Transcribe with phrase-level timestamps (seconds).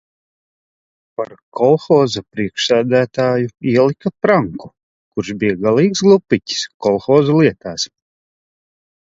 [1.19, 7.87] Par kolhoza priekšsēdētāju ielika Pranku kurš bija galīgs glupiķis kolhoza lietās.